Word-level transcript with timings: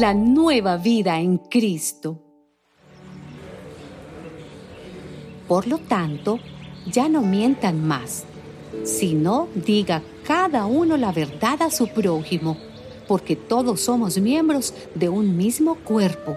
la 0.00 0.14
nueva 0.14 0.76
vida 0.76 1.18
en 1.18 1.38
Cristo. 1.38 2.20
Por 5.48 5.66
lo 5.66 5.78
tanto, 5.78 6.38
ya 6.86 7.08
no 7.08 7.22
mientan 7.22 7.84
más, 7.84 8.24
sino 8.84 9.48
diga 9.54 10.02
cada 10.24 10.66
uno 10.66 10.96
la 10.96 11.10
verdad 11.10 11.62
a 11.62 11.70
su 11.70 11.88
prójimo, 11.88 12.56
porque 13.08 13.34
todos 13.34 13.80
somos 13.80 14.18
miembros 14.20 14.72
de 14.94 15.08
un 15.08 15.36
mismo 15.36 15.74
cuerpo. 15.74 16.36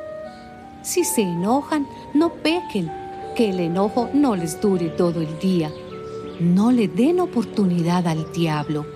Si 0.82 1.04
se 1.04 1.22
enojan, 1.22 1.88
no 2.16 2.34
pequen, 2.34 2.92
que 3.36 3.52
el 3.52 3.60
enojo 3.60 4.10
no 4.14 4.36
les 4.36 4.60
dure 4.60 4.90
todo 4.90 5.22
el 5.22 5.38
día. 5.40 5.72
No 6.40 6.72
le 6.72 6.88
den 6.88 7.20
oportunidad 7.20 8.08
al 8.08 8.32
diablo. 8.32 8.88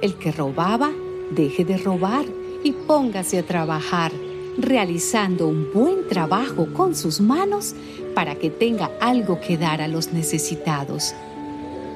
El 0.00 0.14
que 0.14 0.30
robaba, 0.30 0.92
deje 1.32 1.64
de 1.64 1.76
robar 1.76 2.24
y 2.64 2.72
póngase 2.72 3.38
a 3.38 3.46
trabajar, 3.46 4.10
realizando 4.58 5.46
un 5.46 5.70
buen 5.72 6.08
trabajo 6.08 6.66
con 6.72 6.96
sus 6.96 7.20
manos 7.20 7.74
para 8.14 8.34
que 8.34 8.50
tenga 8.50 8.90
algo 9.00 9.40
que 9.40 9.56
dar 9.56 9.80
a 9.80 9.86
los 9.86 10.12
necesitados. 10.12 11.14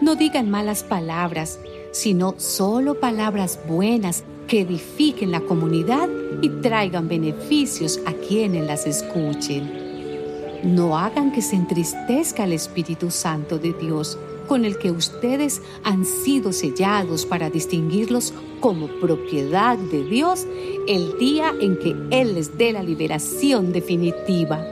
No 0.01 0.15
digan 0.15 0.49
malas 0.51 0.85
palabras, 0.85 1.59
sino 1.91 2.35
solo 2.39 3.01
palabras 3.01 3.59
buenas 3.67 4.23
que 4.47 4.61
edifiquen 4.61 5.33
la 5.33 5.41
comunidad 5.41 6.09
y 6.41 6.49
traigan 6.49 7.09
beneficios 7.09 8.01
a 8.07 8.13
quienes 8.13 8.67
las 8.67 8.87
escuchen. 8.87 9.89
No 10.63 10.97
hagan 10.99 11.33
que 11.33 11.43
se 11.43 11.57
entristezca 11.57 12.45
el 12.45 12.53
Espíritu 12.53 13.11
Santo 13.11 13.59
de 13.59 13.73
Dios, 13.73 14.19
con 14.49 14.65
el 14.65 14.79
que 14.79 14.91
ustedes 14.91 15.63
han 15.85 16.05
sido 16.05 16.53
sellados 16.53 17.27
para 17.27 17.51
distinguirlos 17.51 18.33
como 18.61 18.89
propiedad 18.89 19.79
de 19.79 20.03
Dios 20.05 20.47
el 20.89 21.17
día 21.19 21.55
en 21.61 21.79
que 21.79 21.95
Él 22.11 22.35
les 22.35 22.57
dé 22.57 22.73
la 22.73 22.83
liberación 22.83 23.73
definitiva. 23.73 24.65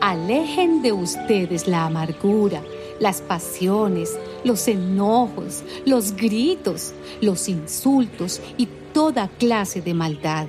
Alejen 0.00 0.82
de 0.82 0.92
ustedes 0.92 1.66
la 1.68 1.86
amargura, 1.86 2.62
las 3.00 3.22
pasiones, 3.22 4.18
los 4.44 4.68
enojos, 4.68 5.62
los 5.86 6.14
gritos, 6.14 6.92
los 7.20 7.48
insultos 7.48 8.40
y 8.56 8.68
toda 8.92 9.28
clase 9.28 9.80
de 9.80 9.94
maldad. 9.94 10.48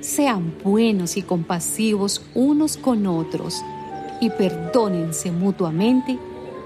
Sean 0.00 0.54
buenos 0.62 1.16
y 1.16 1.22
compasivos 1.22 2.22
unos 2.34 2.76
con 2.76 3.06
otros 3.06 3.62
y 4.20 4.30
perdónense 4.30 5.30
mutuamente 5.30 6.18